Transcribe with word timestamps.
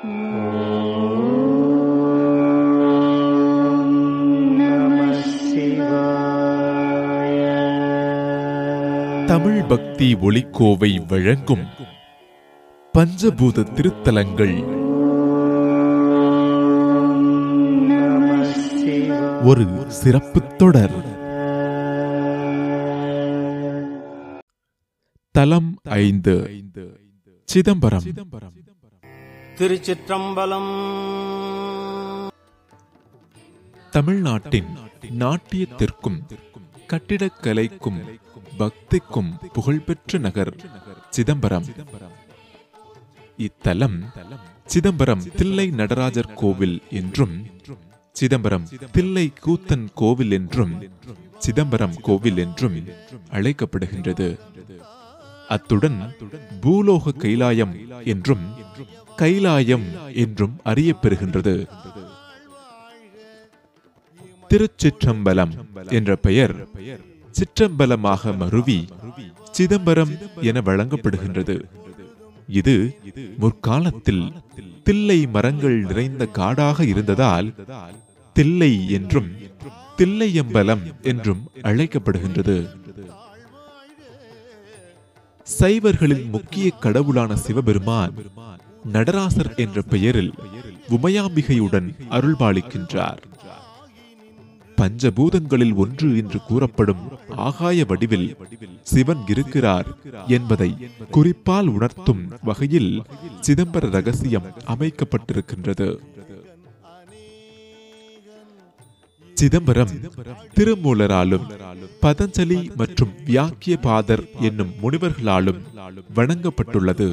தமிழ் 0.00 0.22
பக்தி 9.68 10.14
ஒளிக்கோவை 10.14 11.06
வழங்கும் 11.06 11.64
பஞ்சபூத 12.98 13.72
திருத்தலங்கள். 13.72 14.64
ஒரு 19.44 19.90
சிறப்பு 19.90 20.56
தொடர். 20.56 21.18
தலம் 25.30 25.74
ஐந்து 25.82 26.50
சிதம்பரம். 27.44 28.02
திருச்சிற்றம்பலம். 29.60 30.68
தமிழ்நாட்டின் 33.90 34.78
நாட்டியத்திற்கும் 35.18 36.20
கட்டிடக்கலைக்கும் 36.88 38.18
பக்திக்கும் 38.58 39.30
புகழ்பெற்ற 39.52 40.18
நகர் 40.18 40.52
சிதம்பரம். 41.10 41.64
இத்தலம் 43.38 43.98
சிதம்பரம் 44.64 45.22
தில்லை 45.36 45.70
நடராஜர் 45.70 46.34
கோவில் 46.34 46.82
என்றும் 46.90 47.46
சிதம்பரம் 48.12 48.68
தில்லை 48.92 49.32
கூத்தன் 49.46 49.88
கோவில் 49.94 50.30
என்றும் 50.30 50.90
சிதம்பரம் 51.38 51.94
கோவில் 52.00 52.36
என்றும் 52.36 52.86
அழைக்கப்படுகின்றது. 53.30 54.38
அத்துடன் 55.54 55.98
பூலோக 56.64 57.14
கைலாயம் 57.22 57.74
என்றும் 58.12 58.44
கைலாயம் 59.20 59.86
என்றும் 60.22 60.54
அறியப்பெறுகின்றது. 60.72 61.54
திருச்சிற்றம்பலம் 64.50 65.52
என்ற 65.98 66.10
பெயர் 66.26 66.54
சிற்றம்பலமாக 67.38 68.32
மருவி 68.42 68.78
சிதம்பரம் 69.56 70.14
என 70.48 70.60
வழங்கப்படுகின்றது. 70.68 71.56
இது 72.60 72.74
முற்காலத்தில் 73.42 74.24
தில்லை 74.86 75.18
மரங்கள் 75.34 75.78
நிறைந்த 75.88 76.24
காடாக 76.38 76.84
இருந்ததால் 76.92 77.48
தில்லை 78.36 78.72
என்றும் 78.96 79.30
தில்லையம்பலம் 79.98 80.84
என்றும் 81.10 81.42
அழைக்கப்படுகின்றது. 81.70 82.56
சைவர்களின் 85.58 86.26
முக்கிய 86.30 86.70
கடவுளான 86.70 87.36
சிவபெருமான் 87.36 88.14
நடராசர் 88.92 89.52
என்ற 89.56 89.82
பெயரில் 89.82 90.32
உமையாம்பிகையுடன் 90.96 91.88
அருள்பாலிக்கின்றார். 92.10 93.20
பஞ்சபூதங்களில் 94.76 95.74
ஒன்று 95.74 96.16
என்று 96.16 96.38
கூறப்படும் 96.48 97.02
ஆகாய 97.46 97.84
வடிவில் 97.84 98.28
சிவன் 98.82 99.22
இருக்கிறார் 99.26 99.88
என்பதை 100.26 100.70
குறிப்பால் 101.10 101.66
உணர்த்தும் 101.66 102.22
வகையில் 102.42 103.02
சிதம்பர 103.46 103.90
ரகசியம் 103.96 104.48
அமைக்கப்பட்டிருக்கின்றது. 104.66 105.88
சிதம்பரம் 109.40 109.92
திருமூலராலும் 110.56 111.44
பதஞ்சலி 112.02 112.58
மற்றும் 112.80 113.12
வியாக்கிய 113.26 113.74
பாதர் 113.86 114.22
என்னும் 114.48 114.72
முனிவர்களாலும் 114.82 115.60
வணங்கப்பட்டுள்ளது. 116.16 117.06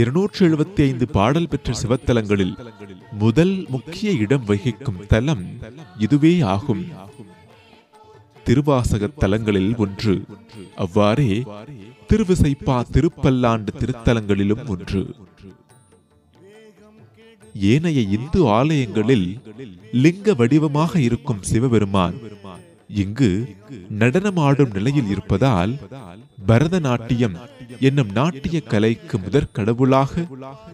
இருநூற்று 0.00 0.40
எழுபத்தி 0.48 0.80
ஐந்து 0.88 1.08
பாடல் 1.16 1.48
பெற்ற 1.48 1.74
சிவத்தலங்களில் 1.82 2.54
முதல் 3.24 3.54
முக்கிய 3.68 4.10
இடம் 4.24 4.44
வகிக்கும் 4.44 5.00
தலம் 5.12 5.44
இதுவே 6.06 6.34
ஆகும். 6.54 6.84
திருவாசக 8.44 9.06
தலங்களில் 9.22 9.72
ஒன்று 9.76 10.14
அவ்வாறே 10.84 11.32
திருவிசைப்பா 12.10 12.76
திருப்பல்லாண்டு 12.92 13.72
திருத்தலங்களிலும் 13.80 14.66
ஒன்று. 14.74 15.02
ஏனைய 17.60 18.00
இந்து 18.00 18.48
ஆலயங்களில் 18.48 19.28
லிங்க 19.92 20.34
வடிவமாக 20.34 21.00
இருக்கும் 21.00 21.42
சிவபெருமான். 21.42 22.16
இங்கு 22.88 23.30
நடனமாடும் 23.98 24.72
நிலையில் 24.72 25.08
இருப்பதால் 25.08 25.78
பரதநாட்டியம் 26.48 27.36
என்னும் 27.80 28.12
நாட்டிய 28.12 28.60
கலைக்கு 28.60 29.18
முதற் 29.18 29.52
கடவுளாக 29.52 30.26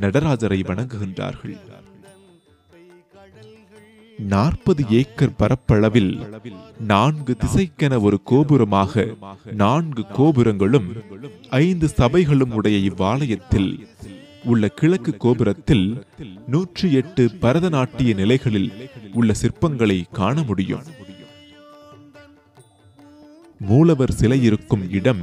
நடராஜரை 0.00 0.60
வணங்குகின்றார்கள். 0.70 1.56
நாற்பது 4.18 4.84
ஏக்கர் 4.90 5.36
பரப்பளவில் 5.36 6.12
நான்கு 6.86 7.36
திசைக்கென 7.44 8.00
ஒரு 8.00 8.20
கோபுரமாக 8.22 9.14
நான்கு 9.52 10.04
கோபுரங்களும் 10.06 10.88
ஐந்து 11.50 11.88
சபைகளும் 11.88 12.50
உடைய 12.50 12.90
இவ்வாலயத்தில் 12.90 13.70
உள்ள 14.44 14.68
கிழக்கு 14.68 15.16
கோபுரத்தில் 15.16 15.86
நூற்றி 16.46 16.92
எட்டு 16.92 17.24
பரதநாட்டிய 17.42 18.14
நிலைகளில் 18.14 18.70
உள்ள 19.12 19.34
சிற்பங்களை 19.42 20.04
காண 20.10 20.42
முடியும். 20.42 20.86
மூலவர் 23.60 24.12
சிலை 24.12 24.42
இருக்கும் 24.42 24.90
இடம் 24.90 25.22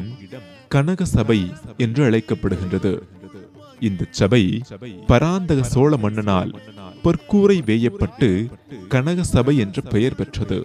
கனக 0.67 1.05
சபை 1.05 1.39
என்று 1.77 2.01
அழைக்கப்படுகின்றது. 2.09 2.93
இந்த 3.79 4.05
சபை 4.09 4.43
பராந்தக 5.07 5.63
சோழ 5.63 5.97
மன்னனால் 5.97 6.51
பொற்கூரை 7.03 7.57
வேயப்பட்டு 7.65 8.29
கனக 8.87 9.23
சபை 9.23 9.57
என்ற 9.57 9.81
பெயர் 9.81 10.15
பெற்றது. 10.15 10.59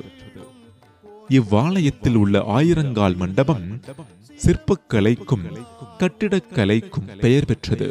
இவ்வாலயத்தில் 1.28 2.14
உள்ள 2.14 2.38
ஆயிரங்கால் 2.58 3.16
மண்டபம் 3.16 3.66
சிற்பக்கலைக்கும் 4.44 5.46
கட்டிடக்கலைக்கும் 5.98 7.08
பெயர் 7.18 7.44
பெற்றது. 7.44 7.88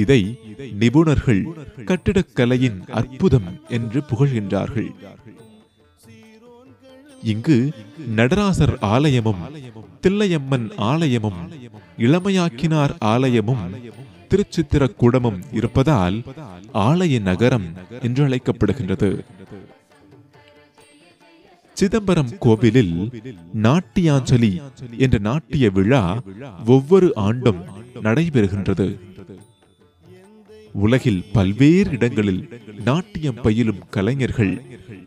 இதை 0.00 0.20
நிபுணர்கள் 0.80 1.42
கட்டிடக்கலையின் 1.88 2.78
அற்புதம் 3.00 3.48
என்று 3.76 4.00
புகழ்கின்றார்கள். 4.10 4.90
இங்கு 7.32 7.58
நடராசர் 8.18 8.74
ஆலயமும் 8.94 9.42
தில்லையம்மன் 10.04 10.66
ஆலயமும் 10.90 11.40
இளமையாக்கினார் 12.06 12.94
ஆலயமும் 13.12 13.64
திருச்சித்திர 14.30 14.82
குடமும் 15.00 15.40
இருப்பதால் 15.58 16.16
ஆலய 16.88 17.14
நகரம் 17.28 17.68
என்று 18.06 18.22
அழைக்கப்படுகின்றது. 18.28 19.10
சிதம்பரம் 21.76 22.32
கோவிலில் 22.44 22.96
நாட்டியாஞ்சலி 23.66 24.52
என்ற 25.04 25.16
நாட்டிய 25.28 25.66
விழா 25.76 26.02
ஒவ்வொரு 26.74 27.08
ஆண்டும் 27.26 27.62
நடைபெறுகின்றது. 28.06 28.86
உலகில் 30.72 31.24
பல்வேறு 31.32 31.90
இடங்களில் 31.90 32.60
நாட்டியம் 32.84 33.40
பயிலும் 33.42 33.82
கலைஞர்கள் 33.90 34.54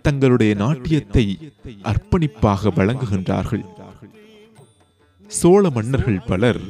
தங்களுடைய 0.02 0.54
நாட்டியத்தை 0.54 1.54
அர்ப்பணிப்பாக 1.84 2.72
வழங்குகின்றார்கள். 2.76 3.66
சோழ 5.28 5.70
மன்னர்கள் 5.70 6.26
பலர் 6.28 6.62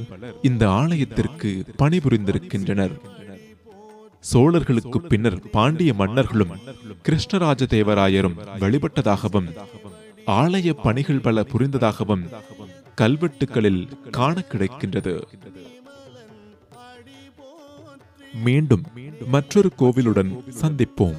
இந்த 0.41 0.69
ஆலயத்திற்கு 0.69 1.63
பணிபுரிந்திருக்கின்றனர். 1.78 2.95
சோழர்களுக்கு 4.34 4.97
பின்னர் 4.97 5.39
பாண்டிய 5.50 5.94
மன்னர்களும் 5.94 6.53
கிருஷ்ணராஜ 7.07 7.63
தேவராயரும் 7.75 8.38
வழிபட்டதாகவும் 8.59 9.50
ஆலய 10.28 10.73
பணிகள் 10.85 11.19
பல 11.19 11.44
புரிந்ததாகவும் 11.51 12.23
கல்வெட்டுகளில் 13.01 13.84
காண 14.11 14.43
கிடைக்கின்றது. 14.52 15.23
மீண்டும் 18.43 18.84
மற்றொரு 19.28 19.72
கோவிலுடன் 19.76 20.43
சந்திப்போம். 20.61 21.17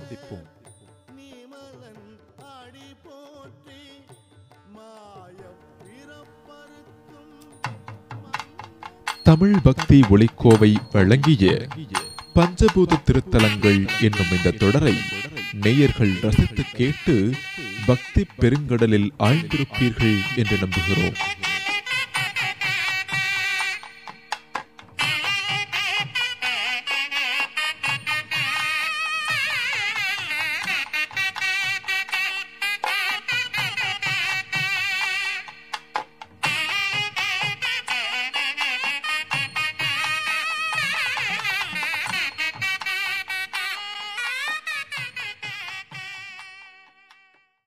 தமிழ் 9.23 9.61
பக்தி 9.63 10.01
ஒளிக்கோவை 10.01 10.77
வழங்கிய 10.93 11.67
பஞ்சபூத 12.35 12.99
திருத்தலங்கள் 13.05 13.89
என்னும் 14.01 14.33
இந்த 14.37 14.51
தொடரை 14.51 14.95
நேயர்கள் 15.53 16.13
ரசித்து 16.21 16.63
கேட்டு 16.73 17.33
பக்தி 17.87 18.27
பெருங்கடலில் 18.39 19.11
ஆழ்ந்திருப்பீர்கள் 19.19 20.19
என்று 20.37 20.57
நம்புகிறோம். 20.57 21.15